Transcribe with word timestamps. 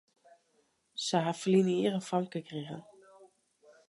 Sy 1.05 1.19
ha 1.25 1.33
ferline 1.41 1.75
jier 1.79 1.95
in 1.99 2.07
famke 2.09 2.39
krigen. 2.47 2.81